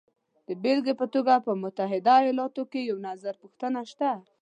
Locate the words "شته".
3.91-4.11